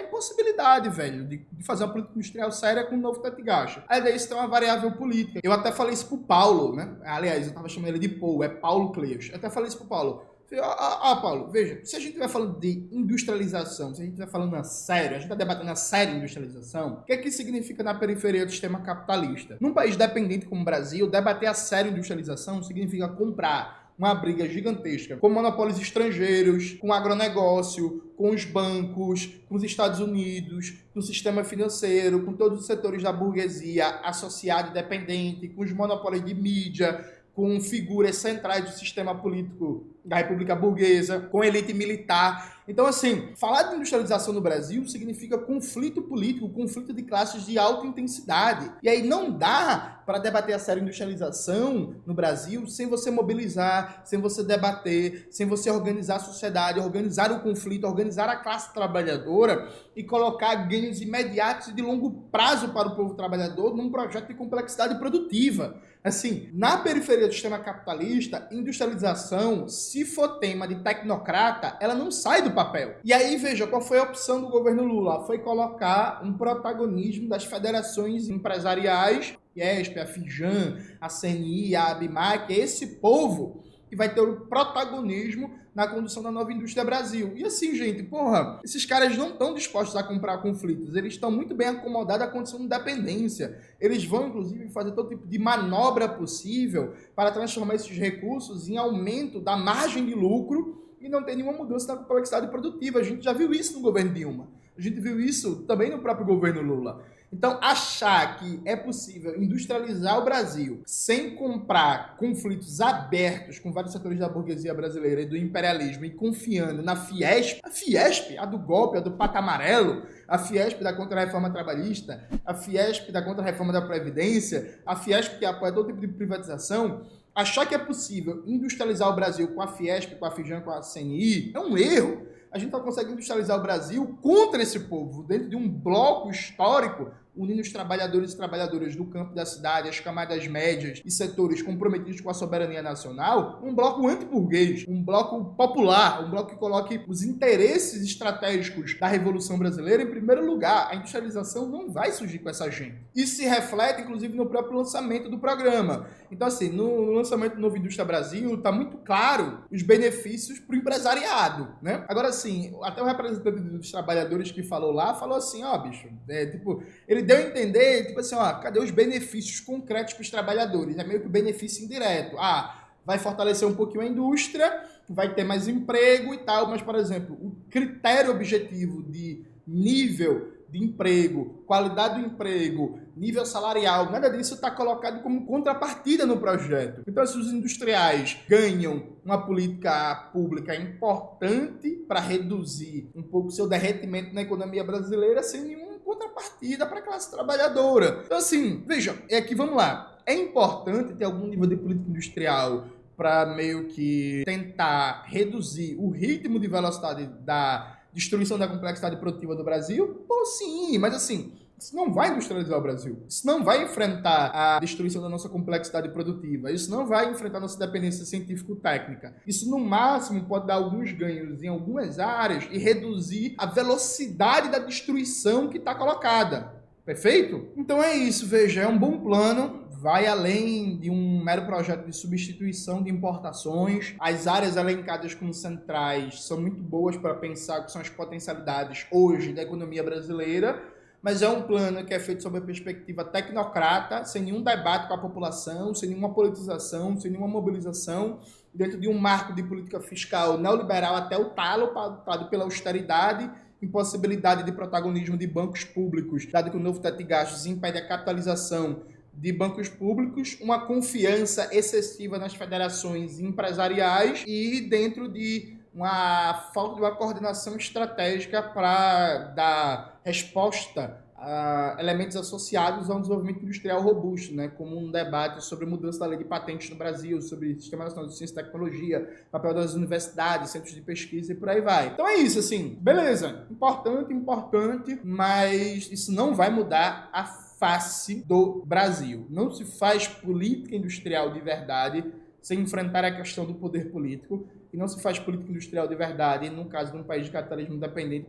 impossibilidade, 0.00 0.88
velho, 0.88 1.24
de, 1.28 1.46
de 1.52 1.64
fazer 1.64 1.84
uma 1.84 1.92
política 1.92 2.18
industrial 2.18 2.50
séria 2.50 2.84
com 2.84 2.96
um 2.96 3.00
novo 3.00 3.20
teto 3.20 3.36
de 3.36 3.44
gasto. 3.44 3.80
Aí 3.88 4.02
daí 4.02 4.16
isso 4.16 4.26
tem 4.26 4.36
uma 4.36 4.48
variável 4.48 4.90
política. 4.90 5.38
Eu 5.40 5.52
até 5.52 5.70
falei 5.70 5.94
isso 5.94 6.08
pro 6.08 6.18
Paulo, 6.18 6.74
né? 6.74 6.96
Aliás, 7.04 7.46
eu 7.46 7.54
tava 7.54 7.68
chamando 7.68 7.90
ele 7.90 8.00
de 8.00 8.08
Paul, 8.08 8.42
é 8.42 8.48
Paulo 8.48 8.90
Clears. 8.90 9.28
Eu 9.28 9.36
até 9.36 9.48
falei 9.48 9.68
isso 9.68 9.78
pro 9.78 9.86
Paulo. 9.86 10.33
Ah, 10.60 11.18
Paulo, 11.20 11.50
veja, 11.50 11.80
se 11.84 11.96
a 11.96 11.98
gente 11.98 12.08
estiver 12.08 12.28
falando 12.28 12.58
de 12.58 12.88
industrialização, 12.90 13.94
se 13.94 14.00
a 14.00 14.04
gente 14.04 14.14
estiver 14.14 14.30
falando 14.30 14.54
a 14.56 14.64
sério, 14.64 15.10
a 15.10 15.14
gente 15.14 15.24
está 15.24 15.34
debatendo 15.34 15.70
a 15.70 15.76
sério 15.76 16.16
industrialização, 16.16 16.94
o 16.94 17.04
que 17.04 17.12
é 17.12 17.16
que 17.16 17.30
significa 17.30 17.82
na 17.82 17.94
periferia 17.94 18.44
do 18.44 18.50
sistema 18.50 18.80
capitalista? 18.80 19.56
Num 19.60 19.72
país 19.72 19.96
dependente 19.96 20.46
como 20.46 20.62
o 20.62 20.64
Brasil, 20.64 21.08
debater 21.08 21.48
a 21.48 21.54
sério 21.54 21.90
industrialização 21.90 22.62
significa 22.62 23.08
comprar 23.08 23.84
uma 23.96 24.14
briga 24.14 24.48
gigantesca 24.48 25.16
com 25.16 25.28
monopólios 25.28 25.78
estrangeiros, 25.78 26.72
com 26.74 26.92
agronegócio, 26.92 28.12
com 28.16 28.30
os 28.30 28.44
bancos, 28.44 29.26
com 29.48 29.54
os 29.54 29.62
Estados 29.62 30.00
Unidos, 30.00 30.74
com 30.92 30.98
o 30.98 31.02
sistema 31.02 31.44
financeiro, 31.44 32.24
com 32.24 32.32
todos 32.32 32.60
os 32.60 32.66
setores 32.66 33.02
da 33.02 33.12
burguesia 33.12 33.86
associada 34.00 34.70
e 34.70 34.72
dependente, 34.72 35.48
com 35.48 35.62
os 35.62 35.72
monopólios 35.72 36.24
de 36.24 36.34
mídia, 36.34 37.04
com 37.34 37.60
figuras 37.60 38.16
centrais 38.16 38.64
do 38.64 38.76
sistema 38.76 39.14
político 39.14 39.93
da 40.04 40.16
República 40.16 40.54
Burguesa, 40.54 41.20
com 41.20 41.42
elite 41.42 41.72
militar. 41.72 42.54
Então, 42.66 42.86
assim, 42.86 43.32
falar 43.36 43.64
de 43.64 43.76
industrialização 43.76 44.32
no 44.32 44.40
Brasil 44.40 44.86
significa 44.88 45.36
conflito 45.36 46.00
político, 46.00 46.48
conflito 46.48 46.92
de 46.92 47.02
classes 47.02 47.44
de 47.44 47.58
alta 47.58 47.86
intensidade. 47.86 48.70
E 48.82 48.88
aí 48.88 49.02
não 49.02 49.30
dá 49.30 50.02
para 50.06 50.18
debater 50.18 50.54
a 50.54 50.58
sério 50.58 50.82
industrialização 50.82 51.96
no 52.06 52.14
Brasil 52.14 52.66
sem 52.66 52.86
você 52.86 53.10
mobilizar, 53.10 54.02
sem 54.04 54.18
você 54.18 54.42
debater, 54.42 55.28
sem 55.30 55.46
você 55.46 55.70
organizar 55.70 56.16
a 56.16 56.20
sociedade, 56.20 56.80
organizar 56.80 57.30
o 57.32 57.40
conflito, 57.40 57.86
organizar 57.86 58.28
a 58.28 58.36
classe 58.36 58.72
trabalhadora 58.72 59.68
e 59.94 60.02
colocar 60.02 60.54
ganhos 60.54 61.00
imediatos 61.00 61.68
e 61.68 61.72
de 61.72 61.82
longo 61.82 62.10
prazo 62.30 62.70
para 62.70 62.88
o 62.88 62.96
povo 62.96 63.14
trabalhador 63.14 63.74
num 63.74 63.90
projeto 63.90 64.28
de 64.28 64.34
complexidade 64.34 64.98
produtiva. 64.98 65.80
Assim, 66.02 66.50
na 66.52 66.78
periferia 66.78 67.26
do 67.26 67.32
sistema 67.32 67.58
capitalista, 67.58 68.46
industrialização, 68.50 69.66
se 69.94 70.04
for 70.04 70.40
tema 70.40 70.66
de 70.66 70.82
tecnocrata, 70.82 71.78
ela 71.80 71.94
não 71.94 72.10
sai 72.10 72.42
do 72.42 72.50
papel. 72.50 72.96
E 73.04 73.12
aí, 73.12 73.36
veja, 73.36 73.64
qual 73.64 73.80
foi 73.80 74.00
a 74.00 74.02
opção 74.02 74.40
do 74.40 74.48
governo 74.48 74.82
Lula? 74.82 75.24
Foi 75.24 75.38
colocar 75.38 76.20
um 76.24 76.32
protagonismo 76.32 77.28
das 77.28 77.44
federações 77.44 78.28
empresariais, 78.28 79.38
IESP, 79.56 80.00
a 80.00 80.04
FIJAN, 80.04 80.78
a 81.00 81.08
CNI, 81.08 81.76
a 81.76 81.92
ABMAC, 81.92 82.52
esse 82.52 82.96
povo 82.96 83.62
vai 83.94 84.12
ter 84.12 84.20
o 84.20 84.40
protagonismo 84.42 85.50
na 85.74 85.88
condução 85.88 86.22
da 86.22 86.30
nova 86.30 86.52
indústria 86.52 86.84
Brasil. 86.84 87.32
E 87.36 87.44
assim, 87.44 87.74
gente, 87.74 88.02
porra, 88.04 88.60
esses 88.64 88.86
caras 88.86 89.16
não 89.16 89.30
estão 89.30 89.54
dispostos 89.54 89.96
a 89.96 90.02
comprar 90.02 90.38
conflitos, 90.38 90.94
eles 90.94 91.14
estão 91.14 91.30
muito 91.30 91.54
bem 91.54 91.68
acomodados 91.68 92.26
à 92.26 92.30
condição 92.30 92.60
de 92.60 92.68
dependência. 92.68 93.58
Eles 93.80 94.04
vão, 94.04 94.28
inclusive, 94.28 94.68
fazer 94.68 94.92
todo 94.92 95.08
tipo 95.08 95.26
de 95.26 95.38
manobra 95.38 96.08
possível 96.08 96.94
para 97.14 97.32
transformar 97.32 97.74
esses 97.74 97.96
recursos 97.96 98.68
em 98.68 98.76
aumento 98.76 99.40
da 99.40 99.56
margem 99.56 100.06
de 100.06 100.14
lucro 100.14 100.82
e 101.00 101.08
não 101.08 101.22
ter 101.22 101.34
nenhuma 101.34 101.56
mudança 101.56 101.94
na 101.94 102.00
complexidade 102.00 102.48
produtiva. 102.48 103.00
A 103.00 103.02
gente 103.02 103.24
já 103.24 103.32
viu 103.32 103.52
isso 103.52 103.74
no 103.74 103.80
governo 103.80 104.12
Dilma. 104.14 104.48
A 104.76 104.80
gente 104.80 105.00
viu 105.00 105.20
isso 105.20 105.62
também 105.66 105.90
no 105.90 106.00
próprio 106.00 106.26
governo 106.26 106.60
Lula. 106.60 107.04
Então, 107.34 107.58
achar 107.60 108.38
que 108.38 108.60
é 108.64 108.76
possível 108.76 109.42
industrializar 109.42 110.20
o 110.20 110.24
Brasil 110.24 110.82
sem 110.86 111.34
comprar 111.34 112.16
conflitos 112.16 112.80
abertos 112.80 113.58
com 113.58 113.72
vários 113.72 113.92
setores 113.92 114.20
da 114.20 114.28
burguesia 114.28 114.72
brasileira 114.72 115.22
e 115.22 115.26
do 115.26 115.36
imperialismo 115.36 116.04
e 116.04 116.10
confiando 116.10 116.80
na 116.80 116.94
Fiesp, 116.94 117.58
a 117.64 117.70
Fiesp, 117.70 118.38
a 118.38 118.46
do 118.46 118.56
golpe, 118.56 118.98
a 118.98 119.00
do 119.00 119.10
pato 119.10 119.36
amarelo, 119.36 120.04
a 120.28 120.38
Fiesp 120.38 120.80
da 120.80 120.92
contra-reforma 120.92 121.50
trabalhista, 121.50 122.24
a 122.46 122.54
Fiesp 122.54 123.10
da 123.10 123.20
contra-reforma 123.20 123.72
da 123.72 123.82
Previdência, 123.82 124.78
a 124.86 124.94
Fiesp 124.94 125.36
que 125.36 125.44
apoia 125.44 125.72
todo 125.72 125.88
tipo 125.88 126.00
de 126.00 126.06
privatização, 126.06 127.04
achar 127.34 127.66
que 127.66 127.74
é 127.74 127.78
possível 127.78 128.44
industrializar 128.46 129.08
o 129.08 129.16
Brasil 129.16 129.48
com 129.48 129.60
a 129.60 129.66
Fiesp, 129.66 130.14
com 130.14 130.24
a 130.24 130.30
Fijan, 130.30 130.60
com 130.60 130.70
a 130.70 130.82
CNI, 130.82 131.50
é 131.52 131.58
um 131.58 131.76
erro. 131.76 132.28
A 132.52 132.58
gente 132.60 132.70
só 132.70 132.78
consegue 132.78 133.10
industrializar 133.10 133.58
o 133.58 133.62
Brasil 133.62 134.16
contra 134.22 134.62
esse 134.62 134.78
povo, 134.78 135.24
dentro 135.24 135.50
de 135.50 135.56
um 135.56 135.68
bloco 135.68 136.30
histórico 136.30 137.10
unindo 137.36 137.60
os 137.60 137.72
trabalhadores 137.72 138.32
e 138.32 138.36
trabalhadoras 138.36 138.94
do 138.94 139.04
campo 139.06 139.34
da 139.34 139.44
cidade, 139.44 139.88
as 139.88 140.00
camadas 140.00 140.46
médias 140.46 141.00
e 141.04 141.10
setores 141.10 141.62
comprometidos 141.62 142.20
com 142.20 142.30
a 142.30 142.34
soberania 142.34 142.82
nacional, 142.82 143.60
um 143.62 143.74
bloco 143.74 144.06
anti-burguês, 144.06 144.84
um 144.88 145.02
bloco 145.02 145.54
popular, 145.56 146.24
um 146.24 146.30
bloco 146.30 146.50
que 146.50 146.56
coloque 146.56 147.00
os 147.08 147.22
interesses 147.22 148.02
estratégicos 148.02 148.98
da 148.98 149.06
Revolução 149.06 149.58
Brasileira 149.58 150.02
em 150.02 150.10
primeiro 150.10 150.44
lugar. 150.44 150.88
A 150.90 150.96
industrialização 150.96 151.68
não 151.68 151.90
vai 151.90 152.12
surgir 152.12 152.38
com 152.38 152.48
essa 152.48 152.70
gente. 152.70 152.96
Isso 153.14 153.36
se 153.36 153.44
reflete, 153.44 154.02
inclusive, 154.02 154.36
no 154.36 154.46
próprio 154.46 154.76
lançamento 154.76 155.28
do 155.28 155.38
programa. 155.38 156.06
Então, 156.30 156.48
assim, 156.48 156.68
no 156.68 157.12
lançamento 157.12 157.54
do 157.54 157.60
Novo 157.60 157.76
Indústria 157.76 158.04
Brasil, 158.04 158.54
está 158.54 158.70
muito 158.70 158.98
claro 158.98 159.64
os 159.70 159.82
benefícios 159.82 160.58
para 160.58 160.74
o 160.74 160.78
empresariado, 160.78 161.68
né? 161.82 162.04
Agora, 162.08 162.28
assim, 162.28 162.74
até 162.82 163.02
o 163.02 163.06
representante 163.06 163.60
dos 163.60 163.90
trabalhadores 163.90 164.50
que 164.50 164.62
falou 164.62 164.92
lá, 164.92 165.14
falou 165.14 165.36
assim, 165.36 165.62
ó, 165.62 165.74
oh, 165.74 165.78
bicho, 165.78 166.08
é, 166.28 166.46
tipo, 166.46 166.82
ele 167.06 167.22
deu 167.24 167.38
a 167.38 167.42
entender, 167.42 168.06
tipo 168.06 168.20
assim, 168.20 168.34
ó, 168.34 168.52
cadê 168.54 168.78
os 168.78 168.90
benefícios 168.90 169.60
concretos 169.60 170.14
para 170.14 170.22
os 170.22 170.30
trabalhadores? 170.30 170.96
É 170.98 171.04
meio 171.04 171.20
que 171.20 171.28
benefício 171.28 171.84
indireto. 171.84 172.36
Ah, 172.38 172.88
vai 173.04 173.18
fortalecer 173.18 173.66
um 173.66 173.74
pouquinho 173.74 174.02
a 174.02 174.06
indústria, 174.06 174.84
vai 175.08 175.34
ter 175.34 175.44
mais 175.44 175.68
emprego 175.68 176.32
e 176.32 176.38
tal, 176.38 176.68
mas, 176.68 176.82
por 176.82 176.94
exemplo, 176.94 177.36
o 177.40 177.56
critério 177.70 178.30
objetivo 178.30 179.02
de 179.02 179.44
nível 179.66 180.54
de 180.74 180.82
emprego, 180.82 181.62
qualidade 181.66 182.20
do 182.20 182.26
emprego, 182.26 182.98
nível 183.16 183.46
salarial, 183.46 184.10
nada 184.10 184.28
disso 184.28 184.54
está 184.54 184.72
colocado 184.72 185.22
como 185.22 185.46
contrapartida 185.46 186.26
no 186.26 186.40
projeto. 186.40 187.02
Então, 187.06 187.24
se 187.24 187.38
os 187.38 187.52
industriais 187.52 188.38
ganham 188.48 189.14
uma 189.24 189.46
política 189.46 190.30
pública 190.32 190.74
importante 190.74 191.90
para 192.08 192.18
reduzir 192.18 193.08
um 193.14 193.22
pouco 193.22 193.52
seu 193.52 193.68
derretimento 193.68 194.34
na 194.34 194.42
economia 194.42 194.82
brasileira, 194.82 195.44
sem 195.44 195.62
nenhum 195.62 195.93
contrapartida 196.34 196.86
para 196.86 196.98
a 196.98 197.02
classe 197.02 197.30
trabalhadora. 197.30 198.22
Então, 198.24 198.38
assim, 198.38 198.82
veja, 198.86 199.16
é 199.28 199.40
que 199.40 199.54
vamos 199.54 199.76
lá. 199.76 200.18
É 200.26 200.34
importante 200.34 201.14
ter 201.14 201.24
algum 201.24 201.46
nível 201.46 201.66
de 201.66 201.76
política 201.76 202.10
industrial 202.10 202.86
para 203.16 203.46
meio 203.46 203.88
que 203.88 204.42
tentar 204.44 205.24
reduzir 205.26 205.96
o 205.98 206.10
ritmo 206.10 206.58
de 206.58 206.66
velocidade 206.66 207.26
da 207.40 208.00
destruição 208.12 208.58
da 208.58 208.66
complexidade 208.66 209.16
produtiva 209.16 209.54
do 209.54 209.62
Brasil? 209.62 210.24
Pô, 210.26 210.44
sim, 210.46 210.98
mas 210.98 211.14
assim, 211.14 211.52
Isso 211.78 211.94
não 211.94 212.12
vai 212.12 212.30
industrializar 212.30 212.78
o 212.78 212.82
Brasil. 212.82 213.22
Isso 213.28 213.46
não 213.46 213.64
vai 213.64 213.82
enfrentar 213.84 214.50
a 214.54 214.78
destruição 214.80 215.20
da 215.20 215.28
nossa 215.28 215.48
complexidade 215.48 216.08
produtiva. 216.10 216.70
Isso 216.70 216.90
não 216.90 217.06
vai 217.06 217.30
enfrentar 217.30 217.60
nossa 217.60 217.78
dependência 217.78 218.24
científico-técnica. 218.24 219.34
Isso, 219.46 219.68
no 219.70 219.78
máximo, 219.78 220.44
pode 220.44 220.66
dar 220.66 220.74
alguns 220.74 221.12
ganhos 221.12 221.62
em 221.62 221.68
algumas 221.68 222.18
áreas 222.18 222.66
e 222.70 222.78
reduzir 222.78 223.54
a 223.58 223.66
velocidade 223.66 224.70
da 224.70 224.78
destruição 224.78 225.68
que 225.68 225.78
está 225.78 225.94
colocada. 225.94 226.72
Perfeito? 227.04 227.68
Então 227.76 228.02
é 228.02 228.16
isso, 228.16 228.46
veja, 228.46 228.80
é 228.80 228.88
um 228.88 228.98
bom 228.98 229.20
plano, 229.20 229.84
vai 229.90 230.26
além 230.26 230.98
de 230.98 231.10
um 231.10 231.44
mero 231.44 231.66
projeto 231.66 232.06
de 232.06 232.16
substituição 232.16 233.02
de 233.02 233.10
importações. 233.10 234.14
As 234.18 234.46
áreas 234.46 234.76
elencadas 234.76 235.34
como 235.34 235.52
centrais 235.52 236.44
são 236.44 236.58
muito 236.58 236.82
boas 236.82 237.16
para 237.16 237.34
pensar 237.34 237.82
que 237.82 237.92
são 237.92 238.00
as 238.00 238.08
potencialidades 238.08 239.06
hoje 239.10 239.52
da 239.52 239.62
economia 239.62 240.02
brasileira, 240.02 240.82
mas 241.24 241.40
é 241.40 241.48
um 241.48 241.62
plano 241.62 242.04
que 242.04 242.12
é 242.12 242.20
feito 242.20 242.42
sob 242.42 242.58
a 242.58 242.60
perspectiva 242.60 243.24
tecnocrata, 243.24 244.26
sem 244.26 244.42
nenhum 244.42 244.62
debate 244.62 245.08
com 245.08 245.14
a 245.14 245.18
população, 245.18 245.94
sem 245.94 246.10
nenhuma 246.10 246.34
politização, 246.34 247.18
sem 247.18 247.30
nenhuma 247.30 247.48
mobilização, 247.48 248.40
dentro 248.74 249.00
de 249.00 249.08
um 249.08 249.16
marco 249.16 249.54
de 249.54 249.62
política 249.62 249.98
fiscal 250.02 250.58
neoliberal 250.58 251.16
até 251.16 251.38
o 251.38 251.46
talo, 251.46 251.94
pautado 251.94 252.50
pela 252.50 252.64
austeridade 252.64 253.50
impossibilidade 253.80 254.64
de 254.64 254.72
protagonismo 254.72 255.36
de 255.36 255.46
bancos 255.46 255.84
públicos, 255.84 256.46
dado 256.46 256.70
que 256.70 256.76
o 256.76 256.80
novo 256.80 257.00
teto 257.00 257.18
de 257.18 257.24
gastos 257.24 257.64
impede 257.66 257.98
a 257.98 258.06
capitalização 258.06 259.02
de 259.32 259.52
bancos 259.52 259.88
públicos, 259.88 260.58
uma 260.60 260.86
confiança 260.86 261.68
excessiva 261.72 262.38
nas 262.38 262.54
federações 262.54 263.40
empresariais 263.40 264.44
e 264.46 264.82
dentro 264.82 265.28
de 265.28 265.76
uma 265.94 266.70
falta 266.74 266.96
de 266.96 267.00
uma 267.00 267.14
coordenação 267.14 267.76
estratégica 267.76 268.62
para 268.62 269.38
dar 269.54 270.13
resposta 270.24 271.22
uh, 271.36 272.00
elementos 272.00 272.36
associados 272.36 273.10
a 273.10 273.14
um 273.14 273.20
desenvolvimento 273.20 273.62
industrial 273.62 274.00
robusto, 274.00 274.54
né, 274.54 274.68
como 274.68 274.98
um 274.98 275.10
debate 275.10 275.62
sobre 275.62 275.84
mudança 275.84 276.18
da 276.20 276.26
lei 276.26 276.38
de 276.38 276.44
patentes 276.44 276.88
no 276.90 276.96
Brasil, 276.96 277.40
sobre 277.42 277.74
Sistema 277.74 278.04
Nacional 278.04 278.28
de 278.28 278.36
Ciência 278.36 278.54
e 278.54 278.64
Tecnologia, 278.64 279.44
papel 279.50 279.74
das 279.74 279.94
universidades, 279.94 280.70
centros 280.70 280.94
de 280.94 281.02
pesquisa 281.02 281.52
e 281.52 281.54
por 281.54 281.68
aí 281.68 281.80
vai. 281.80 282.08
Então 282.08 282.26
é 282.26 282.36
isso, 282.36 282.58
assim, 282.58 282.96
beleza, 283.00 283.66
importante, 283.70 284.32
importante, 284.32 285.20
mas 285.22 286.10
isso 286.10 286.32
não 286.32 286.54
vai 286.54 286.70
mudar 286.70 287.28
a 287.32 287.44
face 287.44 288.42
do 288.46 288.82
Brasil. 288.86 289.46
Não 289.50 289.70
se 289.70 289.84
faz 289.84 290.26
política 290.26 290.96
industrial 290.96 291.52
de 291.52 291.60
verdade 291.60 292.24
sem 292.62 292.80
enfrentar 292.80 293.24
a 293.26 293.36
questão 293.36 293.66
do 293.66 293.74
poder 293.74 294.10
político 294.10 294.66
e 294.94 294.96
não 294.96 295.08
se 295.08 295.20
faz 295.20 295.40
política 295.40 295.72
industrial 295.72 296.06
de 296.06 296.14
verdade, 296.14 296.70
no 296.70 296.84
caso 296.84 297.10
de 297.10 297.18
um 297.18 297.24
país 297.24 297.46
de 297.46 297.50
capitalismo 297.50 297.96
independente 297.96 298.46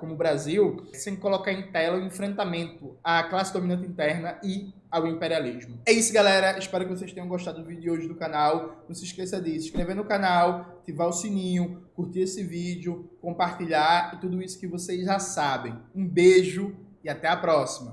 como 0.00 0.14
o 0.14 0.16
Brasil, 0.16 0.84
sem 0.92 1.14
colocar 1.14 1.52
em 1.52 1.70
tela 1.70 1.98
o 1.98 2.04
enfrentamento 2.04 2.98
à 3.02 3.22
classe 3.22 3.52
dominante 3.52 3.86
interna 3.86 4.36
e 4.42 4.74
ao 4.90 5.06
imperialismo. 5.06 5.78
É 5.86 5.92
isso, 5.92 6.12
galera. 6.12 6.58
Espero 6.58 6.84
que 6.84 6.90
vocês 6.90 7.12
tenham 7.12 7.28
gostado 7.28 7.62
do 7.62 7.68
vídeo 7.68 7.82
de 7.82 7.90
hoje 7.90 8.08
do 8.08 8.16
canal. 8.16 8.84
Não 8.88 8.94
se 8.94 9.04
esqueça 9.04 9.40
de 9.40 9.50
se 9.52 9.66
inscrever 9.66 9.94
no 9.94 10.04
canal, 10.04 10.78
ativar 10.80 11.06
o 11.06 11.12
sininho, 11.12 11.84
curtir 11.94 12.22
esse 12.22 12.42
vídeo, 12.42 13.08
compartilhar 13.20 14.14
e 14.14 14.20
tudo 14.20 14.42
isso 14.42 14.58
que 14.58 14.66
vocês 14.66 15.04
já 15.04 15.20
sabem. 15.20 15.76
Um 15.94 16.04
beijo 16.08 16.74
e 17.04 17.08
até 17.08 17.28
a 17.28 17.36
próxima. 17.36 17.92